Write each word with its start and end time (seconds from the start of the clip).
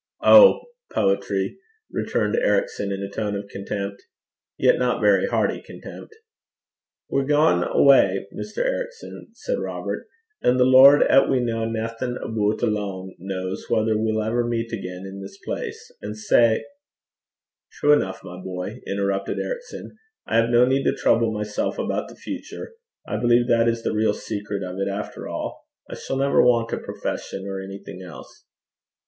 'Oh! 0.23 0.61
Poetry!' 0.91 1.59
returned 1.91 2.35
Ericson, 2.35 2.91
in 2.91 3.03
a 3.03 3.07
tone 3.07 3.35
of 3.35 3.47
contempt 3.49 4.01
yet 4.57 4.79
not 4.79 4.99
very 4.99 5.27
hearty 5.27 5.61
contempt. 5.61 6.15
'We're 7.07 7.25
gaein' 7.25 7.63
awa', 7.63 8.21
Mr. 8.33 8.65
Ericson,' 8.65 9.27
said 9.33 9.59
Robert; 9.59 10.07
'an' 10.41 10.57
the 10.57 10.63
Lord 10.65 11.03
'at 11.03 11.29
we 11.29 11.37
ken 11.45 11.71
naething 11.71 12.17
aboot 12.19 12.61
alane 12.63 13.15
kens 13.19 13.67
whether 13.69 13.95
we'll 13.95 14.23
ever 14.23 14.43
meet 14.43 14.73
again 14.73 15.03
i' 15.05 15.21
this 15.21 15.37
place. 15.45 15.91
And 16.01 16.17
sae' 16.17 16.63
'True 17.73 17.93
enough, 17.93 18.23
my 18.23 18.41
boy,' 18.41 18.81
interrupted 18.87 19.37
Ericson. 19.37 19.99
'I 20.25 20.35
have 20.35 20.49
no 20.49 20.65
need 20.65 20.83
to 20.85 20.95
trouble 20.95 21.31
myself 21.31 21.77
about 21.77 22.09
the 22.09 22.15
future. 22.15 22.73
I 23.07 23.17
believe 23.17 23.47
that 23.49 23.67
is 23.67 23.83
the 23.83 23.93
real 23.93 24.15
secret 24.15 24.63
of 24.63 24.79
it 24.79 24.87
after 24.89 25.27
all. 25.27 25.67
I 25.87 25.93
shall 25.93 26.17
never 26.17 26.41
want 26.41 26.71
a 26.73 26.79
profession 26.79 27.45
or 27.45 27.61
anything 27.61 28.01
else.' 28.01 28.45